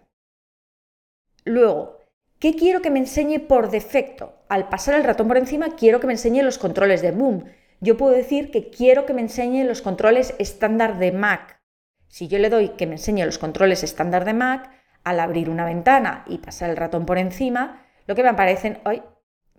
Luego, 1.44 1.98
¿qué 2.40 2.56
quiero 2.56 2.82
que 2.82 2.92
me 2.92 3.00
enseñe 3.00 3.40
por 3.40 3.72
defecto? 3.72 4.44
Al 4.50 4.70
pasar 4.70 4.96
el 4.96 5.04
ratón 5.04 5.28
por 5.28 5.38
encima, 5.38 5.76
quiero 5.76 6.00
que 6.00 6.08
me 6.08 6.14
enseñe 6.14 6.44
los 6.44 6.58
controles 6.58 7.02
de 7.02 7.12
Moom 7.12 7.44
yo 7.80 7.98
puedo 7.98 8.14
decir 8.14 8.50
que 8.50 8.70
quiero 8.70 9.06
que 9.06 9.14
me 9.14 9.22
enseñe 9.22 9.64
los 9.64 9.82
controles 9.82 10.34
estándar 10.40 10.98
de 10.98 11.12
Mac. 11.12 11.62
Si 12.08 12.28
yo 12.28 12.40
le 12.40 12.50
doy 12.50 12.70
que 12.70 12.88
me 12.88 12.94
enseñe 12.94 13.24
los 13.26 13.38
controles 13.38 13.84
estándar 13.84 14.26
de 14.26 14.34
Mac, 14.34 14.72
al 15.04 15.20
abrir 15.20 15.50
una 15.50 15.66
ventana 15.66 16.26
y 16.28 16.40
pasar 16.40 16.70
el 16.70 16.78
ratón 16.78 17.06
por 17.06 17.18
encima, 17.18 17.86
lo 18.08 18.16
que 18.16 18.24
me 18.24 18.30
aparecen 18.30 18.80
hoy, 18.84 19.04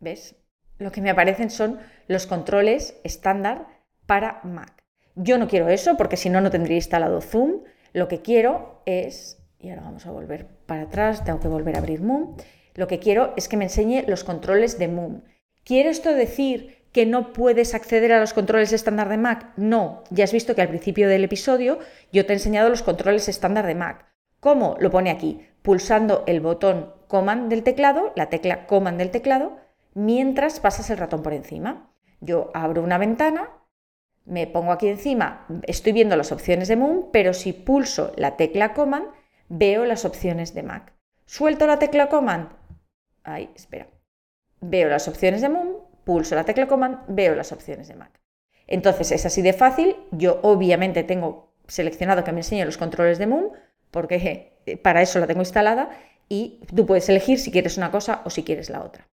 ¿ves? 0.01 0.37
Lo 0.79 0.93
que 0.93 1.01
me 1.01 1.11
aparecen 1.11 1.51
son 1.51 1.79
los 2.07 2.27
controles 2.27 2.99
estándar 3.05 3.67
para 4.07 4.41
Mac. 4.45 4.85
Yo 5.15 5.37
no 5.39 5.49
quiero 5.49 5.69
eso 5.69 5.97
porque 5.97 6.17
si 6.17 6.31
no, 6.31 6.41
no 6.41 6.51
tendría 6.51 6.77
instalado 6.77 7.21
Zoom. 7.21 7.63
Lo 7.93 8.07
que 8.07 8.23
quiero 8.23 8.83
es, 8.87 9.43
y 9.59 9.71
ahora 9.71 9.83
vamos 9.83 10.07
a 10.07 10.13
volver 10.13 10.47
para 10.67 10.83
atrás, 10.83 11.25
tengo 11.25 11.41
que 11.41 11.49
volver 11.49 11.75
a 11.75 11.79
abrir 11.79 12.01
Moom. 12.01 12.37
Lo 12.75 12.87
que 12.87 13.01
quiero 13.01 13.35
es 13.37 13.49
que 13.49 13.57
me 13.57 13.65
enseñe 13.65 14.05
los 14.07 14.23
controles 14.23 14.79
de 14.79 14.87
Moom. 14.87 15.23
¿Quiere 15.65 15.91
esto 15.91 16.15
decir 16.15 16.87
que 16.93 17.05
no 17.05 17.33
puedes 17.33 17.75
acceder 17.75 18.13
a 18.13 18.21
los 18.21 18.33
controles 18.33 18.73
estándar 18.73 19.09
de 19.09 19.19
Mac? 19.19 19.53
No, 19.57 20.05
ya 20.11 20.25
has 20.25 20.33
visto 20.33 20.55
que 20.55 20.63
al 20.63 20.69
principio 20.69 21.09
del 21.09 21.25
episodio 21.25 21.81
yo 22.13 22.25
te 22.25 22.33
he 22.33 22.37
enseñado 22.37 22.69
los 22.69 22.83
controles 22.83 23.29
estándar 23.29 23.67
de 23.67 23.75
Mac. 23.75 24.07
¿Cómo? 24.41 24.77
Lo 24.79 24.91
pone 24.91 25.11
aquí, 25.11 25.41
pulsando 25.63 26.23
el 26.29 26.41
botón 26.41 26.95
Command 27.09 27.51
del 27.51 27.65
teclado, 27.65 28.13
la 28.15 28.29
tecla 28.29 28.67
Command 28.67 28.99
del 28.99 29.11
teclado, 29.11 29.57
mientras 29.95 30.61
pasas 30.61 30.91
el 30.91 30.99
ratón 30.99 31.23
por 31.23 31.33
encima. 31.33 31.91
Yo 32.21 32.51
abro 32.55 32.83
una 32.83 32.99
ventana, 32.99 33.51
me 34.25 34.47
pongo 34.47 34.73
aquí 34.73 34.89
encima, 34.89 35.47
estoy 35.63 35.93
viendo 35.93 36.17
las 36.17 36.33
opciones 36.33 36.69
de 36.69 36.77
Moon, 36.77 37.09
pero 37.13 37.33
si 37.33 37.53
pulso 37.53 38.13
la 38.17 38.37
tecla 38.37 38.75
Command, 38.75 39.07
veo 39.49 39.85
las 39.85 40.05
opciones 40.05 40.55
de 40.55 40.63
Mac. 40.63 40.93
Suelto 41.25 41.67
la 41.67 41.79
tecla 41.79 42.09
Command, 42.09 42.51
ahí, 43.25 43.51
espera, 43.55 43.89
veo 44.61 44.89
las 44.89 45.09
opciones 45.09 45.41
de 45.41 45.49
Moon, 45.49 45.77
pulso 46.05 46.35
la 46.35 46.45
tecla 46.45 46.67
Command, 46.67 47.01
veo 47.09 47.35
las 47.35 47.53
opciones 47.53 47.89
de 47.89 47.95
Mac. 47.95 48.21
Entonces 48.67 49.13
es 49.13 49.25
así 49.25 49.41
de 49.41 49.53
fácil, 49.55 49.97
yo 50.11 50.41
obviamente 50.43 51.03
tengo 51.05 51.55
seleccionado 51.67 52.25
que 52.25 52.33
me 52.33 52.41
enseñe 52.41 52.65
los 52.65 52.77
controles 52.77 53.19
de 53.19 53.27
Moon, 53.27 53.53
porque 53.91 54.59
eh, 54.67 54.77
para 54.77 55.03
eso 55.03 55.19
la 55.19 55.27
tengo 55.27 55.41
instalada, 55.41 55.91
y 56.29 56.61
tú 56.75 56.85
puedes 56.85 57.09
elegir 57.09 57.39
si 57.39 57.51
quieres 57.51 57.79
una 57.79 57.91
cosa 57.91 58.21
o 58.25 58.31
si 58.31 58.43
quieres 58.43 58.69
la 58.69 58.83
otra. 58.83 59.09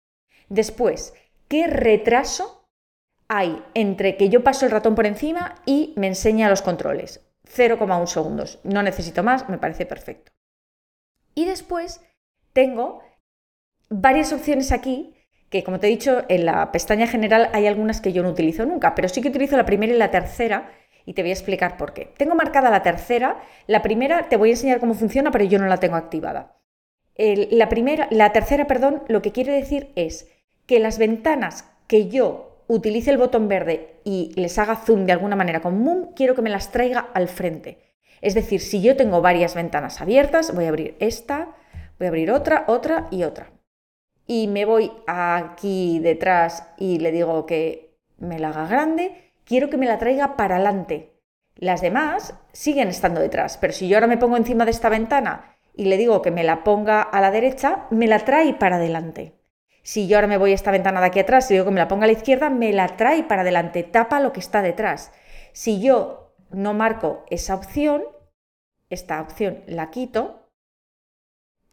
Después, 0.48 1.14
¿qué 1.48 1.66
retraso 1.66 2.68
hay 3.28 3.62
entre 3.74 4.16
que 4.16 4.28
yo 4.28 4.44
paso 4.44 4.66
el 4.66 4.72
ratón 4.72 4.94
por 4.94 5.06
encima 5.06 5.54
y 5.66 5.94
me 5.96 6.06
enseña 6.06 6.50
los 6.50 6.62
controles? 6.62 7.24
0,1 7.54 8.06
segundos. 8.06 8.60
No 8.64 8.82
necesito 8.82 9.22
más, 9.22 9.48
me 9.48 9.58
parece 9.58 9.86
perfecto. 9.86 10.32
Y 11.34 11.44
después 11.46 12.00
tengo 12.52 13.02
varias 13.90 14.32
opciones 14.32 14.72
aquí 14.72 15.14
que, 15.50 15.62
como 15.62 15.78
te 15.78 15.86
he 15.86 15.90
dicho, 15.90 16.24
en 16.28 16.46
la 16.46 16.72
pestaña 16.72 17.06
general 17.06 17.50
hay 17.52 17.66
algunas 17.66 18.00
que 18.00 18.12
yo 18.12 18.22
no 18.22 18.30
utilizo 18.30 18.66
nunca, 18.66 18.94
pero 18.94 19.08
sí 19.08 19.20
que 19.20 19.28
utilizo 19.28 19.56
la 19.56 19.66
primera 19.66 19.92
y 19.92 19.96
la 19.96 20.10
tercera 20.10 20.70
y 21.06 21.14
te 21.14 21.22
voy 21.22 21.30
a 21.30 21.34
explicar 21.34 21.76
por 21.76 21.92
qué. 21.92 22.12
Tengo 22.16 22.34
marcada 22.34 22.70
la 22.70 22.82
tercera, 22.82 23.40
la 23.66 23.82
primera 23.82 24.28
te 24.28 24.36
voy 24.36 24.50
a 24.50 24.52
enseñar 24.52 24.80
cómo 24.80 24.94
funciona, 24.94 25.30
pero 25.30 25.44
yo 25.44 25.58
no 25.58 25.66
la 25.66 25.78
tengo 25.78 25.96
activada. 25.96 26.56
la, 27.16 27.68
primera, 27.68 28.08
la 28.10 28.32
tercera, 28.32 28.66
perdón, 28.66 29.02
lo 29.08 29.22
que 29.22 29.32
quiere 29.32 29.52
decir 29.52 29.92
es 29.96 30.28
que 30.66 30.80
las 30.80 30.98
ventanas 30.98 31.70
que 31.86 32.08
yo 32.08 32.62
utilice 32.66 33.10
el 33.10 33.18
botón 33.18 33.48
verde 33.48 34.00
y 34.04 34.32
les 34.36 34.58
haga 34.58 34.76
zoom 34.76 35.06
de 35.06 35.12
alguna 35.12 35.36
manera 35.36 35.60
con 35.60 35.78
Moom, 35.80 36.14
quiero 36.14 36.34
que 36.34 36.42
me 36.42 36.50
las 36.50 36.70
traiga 36.70 37.10
al 37.12 37.28
frente. 37.28 37.78
Es 38.20 38.34
decir, 38.34 38.60
si 38.60 38.80
yo 38.80 38.96
tengo 38.96 39.20
varias 39.20 39.54
ventanas 39.54 40.00
abiertas, 40.00 40.54
voy 40.54 40.64
a 40.64 40.68
abrir 40.68 40.96
esta, 40.98 41.54
voy 41.98 42.06
a 42.06 42.08
abrir 42.08 42.30
otra, 42.30 42.64
otra 42.68 43.08
y 43.10 43.24
otra. 43.24 43.50
Y 44.26 44.48
me 44.48 44.64
voy 44.64 44.90
aquí 45.06 45.98
detrás 45.98 46.68
y 46.78 46.98
le 46.98 47.12
digo 47.12 47.44
que 47.44 47.98
me 48.16 48.38
la 48.38 48.48
haga 48.48 48.66
grande, 48.66 49.32
quiero 49.44 49.68
que 49.68 49.76
me 49.76 49.86
la 49.86 49.98
traiga 49.98 50.36
para 50.36 50.56
adelante. 50.56 51.12
Las 51.56 51.82
demás 51.82 52.34
siguen 52.52 52.88
estando 52.88 53.20
detrás, 53.20 53.58
pero 53.58 53.72
si 53.72 53.88
yo 53.88 53.96
ahora 53.96 54.06
me 54.06 54.16
pongo 54.16 54.36
encima 54.36 54.64
de 54.64 54.70
esta 54.70 54.88
ventana 54.88 55.56
y 55.74 55.84
le 55.84 55.98
digo 55.98 56.22
que 56.22 56.30
me 56.30 56.44
la 56.44 56.64
ponga 56.64 57.02
a 57.02 57.20
la 57.20 57.30
derecha, 57.30 57.86
me 57.90 58.06
la 58.06 58.20
trae 58.20 58.54
para 58.54 58.76
adelante. 58.76 59.34
Si 59.84 60.08
yo 60.08 60.16
ahora 60.16 60.28
me 60.28 60.38
voy 60.38 60.52
a 60.52 60.54
esta 60.54 60.70
ventana 60.70 61.00
de 61.00 61.08
aquí 61.08 61.20
atrás 61.20 61.50
y 61.50 61.54
digo 61.54 61.66
que 61.66 61.70
me 61.70 61.78
la 61.78 61.88
ponga 61.88 62.04
a 62.04 62.06
la 62.06 62.14
izquierda, 62.14 62.48
me 62.48 62.72
la 62.72 62.96
trae 62.96 63.22
para 63.22 63.42
adelante, 63.42 63.82
tapa 63.82 64.18
lo 64.18 64.32
que 64.32 64.40
está 64.40 64.62
detrás. 64.62 65.12
Si 65.52 65.78
yo 65.78 66.34
no 66.50 66.72
marco 66.72 67.22
esa 67.28 67.54
opción, 67.54 68.02
esta 68.88 69.20
opción 69.20 69.62
la 69.66 69.90
quito, 69.90 70.48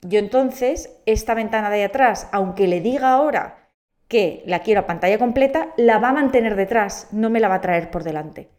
yo 0.01 0.20
entonces 0.20 1.01
esta 1.06 1.36
ventana 1.36 1.70
de 1.70 1.77
ahí 1.77 1.84
atrás, 1.84 2.27
aunque 2.34 2.68
le 2.68 2.82
diga 2.82 3.13
ahora 3.13 3.70
que 4.10 4.44
la 4.46 4.60
quiero 4.60 4.82
a 4.82 4.88
pantalla 4.88 5.18
completa, 5.18 5.70
la 5.77 5.98
va 5.98 6.10
a 6.10 6.13
mantener 6.13 6.58
detrás, 6.58 7.08
no 7.13 7.30
me 7.30 7.39
la 7.39 7.48
va 7.48 7.56
a 7.56 7.62
traer 7.62 7.91
por 7.91 8.03
delante. 8.03 8.50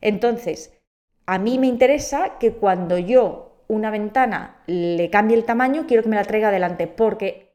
Entonces, 0.00 0.80
a 1.26 1.38
mí 1.38 1.58
me 1.58 1.66
interesa 1.66 2.38
que 2.38 2.54
cuando 2.54 2.96
yo 2.96 3.64
una 3.68 3.90
ventana 3.90 4.62
le 4.66 5.10
cambie 5.10 5.36
el 5.36 5.44
tamaño, 5.44 5.84
quiero 5.86 6.02
que 6.02 6.08
me 6.08 6.16
la 6.16 6.24
traiga 6.24 6.48
adelante, 6.48 6.86
porque 6.86 7.54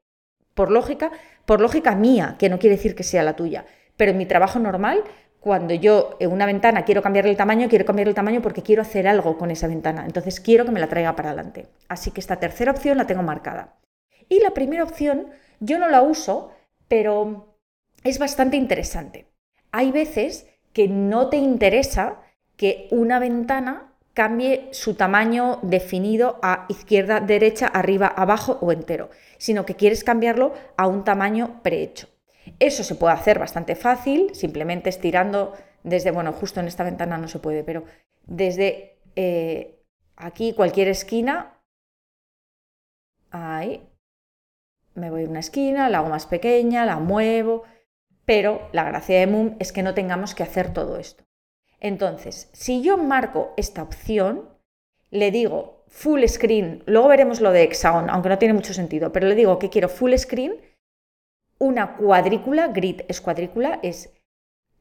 por 0.60 0.72
lógica, 0.72 1.12
por 1.50 1.62
lógica 1.62 1.96
mía, 1.96 2.36
que 2.38 2.48
no 2.48 2.60
quiere 2.60 2.76
decir 2.76 2.94
que 2.94 3.02
sea 3.02 3.24
la 3.24 3.36
tuya, 3.36 3.66
pero 3.98 4.12
en 4.12 4.20
mi 4.20 4.28
trabajo 4.28 4.60
normal, 4.60 5.04
cuando 5.40 5.74
yo 5.74 6.16
en 6.20 6.32
una 6.32 6.46
ventana 6.46 6.86
quiero 6.86 7.02
cambiarle 7.02 7.32
el 7.32 7.38
tamaño, 7.38 7.68
quiero 7.68 7.86
cambiar 7.86 8.08
el 8.08 8.14
tamaño 8.14 8.40
porque 8.40 8.62
quiero 8.62 8.84
hacer 8.84 9.08
algo 9.08 9.36
con 9.36 9.50
esa 9.50 9.68
ventana. 9.68 10.06
Entonces 10.06 10.40
quiero 10.40 10.64
que 10.64 10.70
me 10.70 10.80
la 10.80 10.90
traiga 10.90 11.16
para 11.16 11.30
adelante. 11.30 11.66
Así 11.88 12.12
que 12.12 12.20
esta 12.20 12.36
tercera 12.36 12.70
opción 12.70 13.00
la 13.00 13.08
tengo 13.08 13.24
marcada. 13.24 13.80
Y 14.28 14.42
la 14.42 14.52
primera 14.52 14.84
opción 14.84 15.30
yo 15.60 15.80
no 15.80 15.90
la 15.90 16.04
uso, 16.04 16.52
pero 16.88 17.58
es 18.04 18.20
bastante 18.20 18.56
interesante. 18.56 19.26
Hay 19.72 19.92
veces 19.92 20.46
que 20.72 20.88
no 20.88 21.30
te 21.30 21.38
interesa 21.38 22.22
que 22.58 22.88
una 22.92 23.18
ventana 23.18 23.89
cambie 24.14 24.70
su 24.72 24.96
tamaño 24.96 25.60
definido 25.62 26.40
a 26.42 26.66
izquierda, 26.70 27.20
derecha, 27.20 27.68
arriba, 27.68 28.08
abajo 28.08 28.58
o 28.62 28.72
entero, 28.72 29.10
sino 29.38 29.66
que 29.66 29.76
quieres 29.76 30.04
cambiarlo 30.04 30.54
a 30.78 30.88
un 30.88 31.04
tamaño 31.04 31.62
prehecho. 31.64 32.08
Eso 32.60 32.84
se 32.84 32.96
puede 32.96 33.14
hacer 33.14 33.40
bastante 33.40 33.76
fácil, 33.76 34.34
simplemente 34.34 34.90
estirando 34.90 35.54
desde, 35.84 36.12
bueno, 36.12 36.34
justo 36.34 36.60
en 36.60 36.68
esta 36.68 36.84
ventana 36.84 37.18
no 37.18 37.28
se 37.28 37.40
puede, 37.40 37.64
pero 37.64 37.86
desde 38.26 38.98
eh, 39.16 39.80
aquí 40.16 40.54
cualquier 40.54 40.88
esquina, 40.88 41.62
ahí, 43.32 43.88
me 44.96 45.10
voy 45.10 45.24
a 45.26 45.30
una 45.30 45.40
esquina, 45.40 45.90
la 45.90 46.00
hago 46.00 46.10
más 46.10 46.26
pequeña, 46.26 46.86
la 46.86 46.98
muevo, 46.98 47.64
pero 48.26 48.68
la 48.74 48.84
gracia 48.84 49.20
de 49.20 49.28
Moom 49.28 49.56
es 49.60 49.72
que 49.72 49.84
no 49.84 49.94
tengamos 49.94 50.36
que 50.36 50.44
hacer 50.44 50.74
todo 50.74 50.98
esto. 50.98 51.24
Entonces, 51.80 52.50
si 52.54 52.82
yo 52.82 52.98
marco 52.98 53.54
esta 53.58 53.84
opción, 53.84 54.50
le 55.12 55.32
digo 55.32 55.84
full 55.88 56.24
screen, 56.28 56.84
luego 56.86 57.08
veremos 57.08 57.42
lo 57.42 57.52
de 57.52 57.64
hexagon, 57.64 58.10
aunque 58.10 58.30
no 58.30 58.38
tiene 58.38 58.54
mucho 58.54 58.74
sentido, 58.74 59.12
pero 59.12 59.28
le 59.28 59.36
digo 59.36 59.60
que 59.60 59.70
quiero 59.70 59.90
full 59.90 60.14
screen, 60.16 60.56
una 61.58 61.96
cuadrícula, 61.98 62.68
grid 62.68 63.02
es 63.08 63.22
cuadrícula, 63.22 63.80
es 63.84 64.14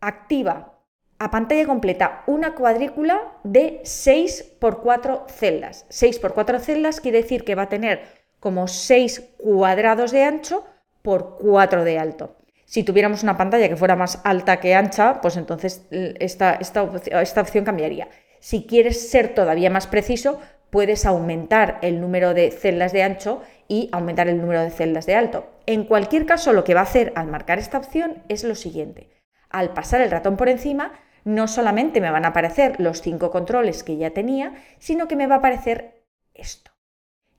activa 0.00 0.78
a 1.18 1.30
pantalla 1.30 1.66
completa 1.66 2.22
una 2.26 2.54
cuadrícula 2.54 3.32
de 3.42 3.80
6 3.82 4.56
por 4.60 4.82
4 4.82 5.26
celdas. 5.28 5.84
6 5.88 6.18
por 6.20 6.34
4 6.34 6.60
celdas 6.60 7.00
quiere 7.00 7.22
decir 7.22 7.44
que 7.44 7.56
va 7.56 7.62
a 7.62 7.68
tener 7.68 8.02
como 8.38 8.68
6 8.68 9.34
cuadrados 9.38 10.12
de 10.12 10.22
ancho 10.22 10.64
por 11.02 11.38
4 11.38 11.82
de 11.82 11.98
alto. 11.98 12.36
Si 12.68 12.82
tuviéramos 12.82 13.22
una 13.22 13.38
pantalla 13.38 13.66
que 13.66 13.78
fuera 13.78 13.96
más 13.96 14.20
alta 14.24 14.60
que 14.60 14.74
ancha, 14.74 15.22
pues 15.22 15.38
entonces 15.38 15.86
esta, 15.90 16.52
esta, 16.56 16.82
opción 16.82 17.64
cambiaría. 17.64 18.08
Si 18.40 18.66
quieres 18.66 19.08
ser 19.08 19.34
todavía 19.34 19.70
más 19.70 19.86
preciso, 19.86 20.38
puedes 20.68 21.06
aumentar 21.06 21.78
el 21.80 21.98
número 21.98 22.34
de 22.34 22.50
celdas 22.50 22.92
de 22.92 23.02
ancho 23.02 23.40
y 23.68 23.88
aumentar 23.90 24.28
el 24.28 24.38
número 24.38 24.60
de 24.60 24.68
celdas 24.68 25.06
de 25.06 25.14
alto. 25.14 25.46
En 25.64 25.84
cualquier 25.84 26.26
caso, 26.26 26.52
lo 26.52 26.64
que 26.64 26.74
va 26.74 26.80
a 26.80 26.82
hacer 26.82 27.14
al 27.16 27.28
marcar 27.28 27.58
esta 27.58 27.78
opción 27.78 28.22
es 28.28 28.44
lo 28.44 28.54
siguiente. 28.54 29.08
Al 29.48 29.72
pasar 29.72 30.02
el 30.02 30.10
ratón 30.10 30.36
por 30.36 30.50
encima, 30.50 30.92
no 31.24 31.48
solamente 31.48 32.02
me 32.02 32.10
van 32.10 32.26
a 32.26 32.28
aparecer 32.28 32.78
los 32.78 33.00
cinco 33.00 33.30
controles 33.30 33.82
que 33.82 33.96
ya 33.96 34.10
tenía, 34.10 34.52
sino 34.78 35.08
que 35.08 35.16
me 35.16 35.26
va 35.26 35.36
a 35.36 35.38
aparecer 35.38 36.04
esto. 36.34 36.70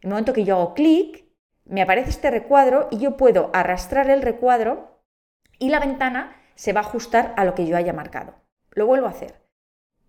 En 0.01 0.07
el 0.07 0.09
momento 0.09 0.33
que 0.33 0.43
yo 0.43 0.55
hago 0.55 0.73
clic, 0.73 1.25
me 1.65 1.83
aparece 1.83 2.09
este 2.09 2.31
recuadro 2.31 2.87
y 2.89 2.97
yo 2.97 3.15
puedo 3.15 3.51
arrastrar 3.53 4.09
el 4.09 4.23
recuadro 4.23 4.98
y 5.59 5.69
la 5.69 5.79
ventana 5.79 6.35
se 6.55 6.73
va 6.73 6.81
a 6.81 6.83
ajustar 6.83 7.33
a 7.37 7.45
lo 7.45 7.53
que 7.53 7.67
yo 7.67 7.77
haya 7.77 7.93
marcado. 7.93 8.35
Lo 8.71 8.85
vuelvo 8.87 9.07
a 9.07 9.11
hacer. 9.11 9.41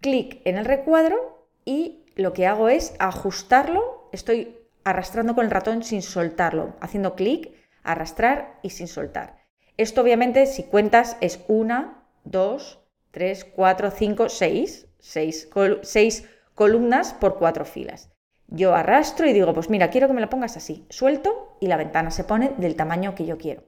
Clic 0.01 0.41
en 0.45 0.57
el 0.57 0.65
recuadro 0.65 1.49
y 1.65 2.07
lo 2.17 2.33
que 2.33 2.47
hago 2.47 2.69
es 2.69 2.95
ajustarlo. 2.99 4.09
Estoy 4.13 4.57
arrastrando 4.85 5.35
con 5.35 5.45
el 5.45 5.51
ratón 5.51 5.83
sin 5.83 6.03
soltarlo, 6.03 6.75
haciendo 6.81 7.15
clic, 7.15 7.53
arrastrar 7.83 8.59
y 8.63 8.71
sin 8.71 8.89
soltar. 8.89 9.37
Esto 9.77 10.01
obviamente 10.01 10.47
si 10.47 10.65
cuentas 10.65 11.17
es 11.21 11.41
una, 11.49 12.07
dos, 12.25 12.81
tres, 13.11 13.45
cuatro, 13.45 13.91
cinco, 13.91 14.29
seis, 14.29 14.89
seis, 14.99 15.49
seis 15.83 16.29
columnas 16.55 17.15
por 17.15 17.39
cuatro 17.39 17.65
filas. 17.65 18.11
Yo 18.49 18.75
arrastro 18.75 19.29
y 19.29 19.33
digo, 19.33 19.55
pues 19.55 19.71
mira, 19.71 19.91
quiero 19.91 20.09
que 20.09 20.15
me 20.15 20.21
la 20.21 20.29
pongas 20.29 20.57
así. 20.57 20.85
Suelto 20.91 21.57
y 21.61 21.69
la 21.69 21.77
ventana 21.77 22.11
se 22.11 22.25
pone 22.25 22.53
del 22.59 22.75
tamaño 22.75 23.15
que 23.15 23.25
yo 23.25 23.39
quiero. 23.39 23.63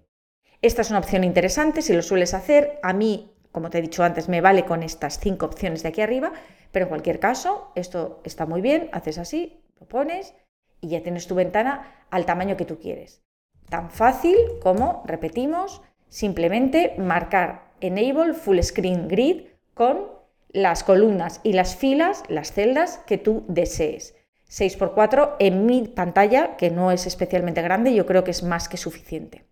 Esta 0.62 0.82
es 0.82 0.90
una 0.90 1.00
opción 1.00 1.24
interesante 1.24 1.82
si 1.82 1.92
lo 1.92 2.02
sueles 2.02 2.34
hacer. 2.34 2.78
A 2.84 2.92
mí, 2.92 3.34
como 3.50 3.68
te 3.68 3.78
he 3.78 3.82
dicho 3.82 4.04
antes, 4.04 4.28
me 4.28 4.40
vale 4.40 4.64
con 4.64 4.84
estas 4.84 5.18
cinco 5.18 5.46
opciones 5.46 5.82
de 5.82 5.88
aquí 5.88 6.02
arriba, 6.02 6.32
pero 6.70 6.84
en 6.84 6.88
cualquier 6.88 7.18
caso, 7.18 7.72
esto 7.74 8.20
está 8.22 8.46
muy 8.46 8.60
bien. 8.60 8.88
Haces 8.92 9.18
así, 9.18 9.60
lo 9.80 9.88
pones 9.88 10.34
y 10.80 10.90
ya 10.90 11.02
tienes 11.02 11.26
tu 11.26 11.34
ventana 11.34 12.06
al 12.10 12.26
tamaño 12.26 12.56
que 12.56 12.64
tú 12.64 12.78
quieres. 12.78 13.24
Tan 13.70 13.90
fácil 13.90 14.36
como, 14.62 15.02
repetimos, 15.04 15.82
simplemente 16.08 16.94
marcar 16.96 17.72
Enable 17.80 18.32
Full 18.32 18.60
Screen 18.60 19.08
Grid 19.08 19.48
con 19.74 20.12
las 20.50 20.84
columnas 20.84 21.40
y 21.42 21.54
las 21.54 21.74
filas, 21.74 22.22
las 22.28 22.52
celdas 22.52 22.98
que 22.98 23.18
tú 23.18 23.44
desees. 23.48 24.14
6x4 24.48 25.34
en 25.40 25.66
mi 25.66 25.88
pantalla, 25.88 26.56
que 26.56 26.70
no 26.70 26.92
es 26.92 27.08
especialmente 27.08 27.62
grande, 27.62 27.94
yo 27.94 28.06
creo 28.06 28.22
que 28.22 28.30
es 28.30 28.44
más 28.44 28.68
que 28.68 28.76
suficiente. 28.76 29.50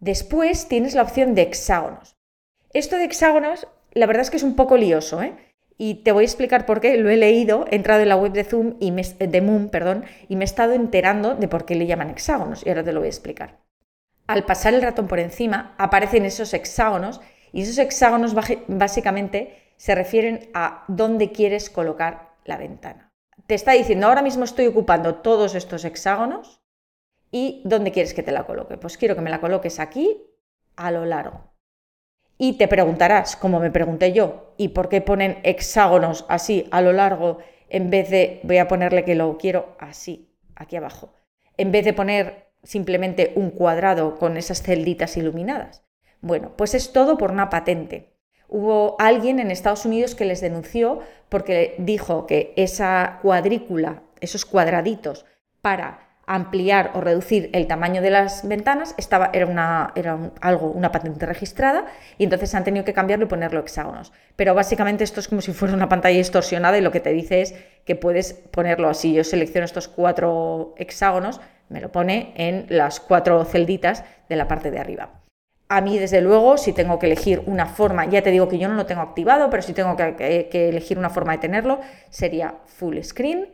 Después 0.00 0.68
tienes 0.68 0.94
la 0.94 1.02
opción 1.02 1.34
de 1.34 1.42
hexágonos. 1.42 2.16
Esto 2.72 2.96
de 2.96 3.04
hexágonos, 3.04 3.68
la 3.92 4.06
verdad 4.06 4.22
es 4.22 4.30
que 4.30 4.36
es 4.36 4.42
un 4.42 4.56
poco 4.56 4.76
lioso, 4.76 5.22
¿eh? 5.22 5.34
Y 5.76 6.02
te 6.02 6.12
voy 6.12 6.24
a 6.24 6.26
explicar 6.26 6.66
por 6.66 6.80
qué. 6.80 6.96
Lo 6.96 7.10
he 7.10 7.16
leído, 7.16 7.66
he 7.70 7.76
entrado 7.76 8.02
en 8.02 8.08
la 8.08 8.16
web 8.16 8.32
de 8.32 8.44
Zoom 8.44 8.76
y 8.80 8.92
me, 8.92 9.02
de 9.02 9.40
Moon, 9.40 9.70
perdón, 9.70 10.04
y 10.28 10.36
me 10.36 10.44
he 10.44 10.46
estado 10.46 10.72
enterando 10.72 11.34
de 11.34 11.48
por 11.48 11.64
qué 11.64 11.74
le 11.74 11.86
llaman 11.86 12.10
hexágonos. 12.10 12.64
Y 12.64 12.68
ahora 12.68 12.84
te 12.84 12.92
lo 12.92 13.00
voy 13.00 13.06
a 13.06 13.10
explicar. 13.10 13.58
Al 14.26 14.44
pasar 14.44 14.74
el 14.74 14.82
ratón 14.82 15.08
por 15.08 15.18
encima, 15.18 15.74
aparecen 15.78 16.24
esos 16.24 16.54
hexágonos 16.54 17.20
y 17.52 17.62
esos 17.62 17.78
hexágonos 17.78 18.34
básicamente 18.68 19.72
se 19.76 19.94
refieren 19.94 20.50
a 20.54 20.84
dónde 20.88 21.32
quieres 21.32 21.70
colocar 21.70 22.34
la 22.44 22.56
ventana. 22.56 23.12
Te 23.46 23.54
está 23.54 23.72
diciendo, 23.72 24.06
ahora 24.06 24.22
mismo 24.22 24.44
estoy 24.44 24.66
ocupando 24.66 25.16
todos 25.16 25.54
estos 25.54 25.84
hexágonos 25.84 26.63
y 27.34 27.62
¿dónde 27.64 27.90
quieres 27.90 28.14
que 28.14 28.22
te 28.22 28.30
la 28.30 28.44
coloque? 28.44 28.76
Pues 28.76 28.96
quiero 28.96 29.16
que 29.16 29.20
me 29.20 29.28
la 29.28 29.40
coloques 29.40 29.80
aquí 29.80 30.22
a 30.76 30.92
lo 30.92 31.04
largo. 31.04 31.52
Y 32.38 32.58
te 32.58 32.68
preguntarás, 32.68 33.34
como 33.34 33.58
me 33.58 33.72
pregunté 33.72 34.12
yo, 34.12 34.54
¿y 34.56 34.68
por 34.68 34.88
qué 34.88 35.00
ponen 35.00 35.40
hexágonos 35.42 36.26
así 36.28 36.68
a 36.70 36.80
lo 36.80 36.92
largo 36.92 37.38
en 37.68 37.90
vez 37.90 38.08
de, 38.08 38.38
voy 38.44 38.58
a 38.58 38.68
ponerle 38.68 39.04
que 39.04 39.16
lo 39.16 39.36
quiero 39.36 39.74
así, 39.80 40.32
aquí 40.54 40.76
abajo, 40.76 41.12
en 41.56 41.72
vez 41.72 41.84
de 41.84 41.92
poner 41.92 42.52
simplemente 42.62 43.32
un 43.34 43.50
cuadrado 43.50 44.14
con 44.14 44.36
esas 44.36 44.62
celditas 44.62 45.16
iluminadas? 45.16 45.82
Bueno, 46.20 46.52
pues 46.56 46.72
es 46.76 46.92
todo 46.92 47.18
por 47.18 47.32
una 47.32 47.50
patente. 47.50 48.14
Hubo 48.46 48.94
alguien 49.00 49.40
en 49.40 49.50
Estados 49.50 49.84
Unidos 49.84 50.14
que 50.14 50.24
les 50.24 50.40
denunció 50.40 51.00
porque 51.28 51.74
dijo 51.78 52.28
que 52.28 52.52
esa 52.54 53.18
cuadrícula, 53.22 54.04
esos 54.20 54.44
cuadraditos 54.44 55.26
para 55.62 56.03
ampliar 56.26 56.92
o 56.94 57.00
reducir 57.00 57.50
el 57.52 57.66
tamaño 57.66 58.02
de 58.02 58.10
las 58.10 58.46
ventanas 58.46 58.94
estaba, 58.98 59.30
era, 59.32 59.46
una, 59.46 59.92
era 59.94 60.32
algo, 60.40 60.70
una 60.70 60.92
patente 60.92 61.26
registrada 61.26 61.86
y 62.18 62.24
entonces 62.24 62.54
han 62.54 62.64
tenido 62.64 62.84
que 62.84 62.92
cambiarlo 62.92 63.26
y 63.26 63.28
ponerlo 63.28 63.60
hexágonos. 63.60 64.12
Pero 64.36 64.54
básicamente 64.54 65.04
esto 65.04 65.20
es 65.20 65.28
como 65.28 65.40
si 65.40 65.52
fuera 65.52 65.74
una 65.74 65.88
pantalla 65.88 66.16
distorsionada 66.16 66.78
y 66.78 66.80
lo 66.80 66.90
que 66.90 67.00
te 67.00 67.10
dice 67.10 67.42
es 67.42 67.54
que 67.84 67.96
puedes 67.96 68.32
ponerlo 68.32 68.88
así. 68.88 69.12
Yo 69.14 69.24
selecciono 69.24 69.64
estos 69.64 69.88
cuatro 69.88 70.74
hexágonos, 70.78 71.40
me 71.68 71.80
lo 71.80 71.92
pone 71.92 72.32
en 72.36 72.66
las 72.68 73.00
cuatro 73.00 73.44
celditas 73.44 74.04
de 74.28 74.36
la 74.36 74.48
parte 74.48 74.70
de 74.70 74.78
arriba. 74.78 75.20
A 75.68 75.80
mí, 75.80 75.98
desde 75.98 76.20
luego, 76.20 76.58
si 76.58 76.72
tengo 76.72 76.98
que 76.98 77.06
elegir 77.06 77.42
una 77.46 77.66
forma, 77.66 78.04
ya 78.04 78.22
te 78.22 78.30
digo 78.30 78.48
que 78.48 78.58
yo 78.58 78.68
no 78.68 78.74
lo 78.74 78.86
tengo 78.86 79.00
activado, 79.00 79.48
pero 79.48 79.62
si 79.62 79.72
tengo 79.72 79.96
que, 79.96 80.48
que 80.50 80.68
elegir 80.68 80.98
una 80.98 81.08
forma 81.08 81.32
de 81.32 81.38
tenerlo, 81.38 81.80
sería 82.10 82.56
full 82.66 82.98
screen 83.02 83.48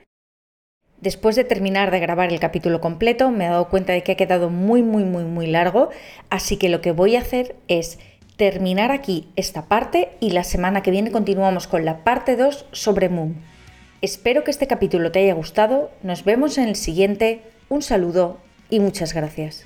Después 1.00 1.34
de 1.34 1.44
terminar 1.44 1.90
de 1.90 1.98
grabar 1.98 2.30
el 2.30 2.40
capítulo 2.40 2.80
completo, 2.80 3.30
me 3.30 3.46
he 3.46 3.48
dado 3.48 3.70
cuenta 3.70 3.94
de 3.94 4.02
que 4.02 4.12
ha 4.12 4.16
quedado 4.16 4.50
muy, 4.50 4.82
muy, 4.82 5.04
muy, 5.04 5.24
muy 5.24 5.46
largo, 5.46 5.88
así 6.28 6.58
que 6.58 6.68
lo 6.68 6.82
que 6.82 6.92
voy 6.92 7.16
a 7.16 7.20
hacer 7.20 7.56
es 7.68 7.98
terminar 8.36 8.90
aquí 8.90 9.28
esta 9.34 9.66
parte 9.66 10.10
y 10.20 10.30
la 10.30 10.44
semana 10.44 10.82
que 10.82 10.90
viene 10.90 11.10
continuamos 11.10 11.66
con 11.66 11.86
la 11.86 12.04
parte 12.04 12.36
2 12.36 12.66
sobre 12.72 13.08
Moon. 13.08 13.36
Espero 14.02 14.44
que 14.44 14.50
este 14.50 14.66
capítulo 14.66 15.10
te 15.10 15.20
haya 15.20 15.34
gustado, 15.34 15.90
nos 16.02 16.24
vemos 16.24 16.58
en 16.58 16.68
el 16.68 16.76
siguiente, 16.76 17.42
un 17.70 17.80
saludo 17.80 18.38
y 18.68 18.80
muchas 18.80 19.14
gracias. 19.14 19.64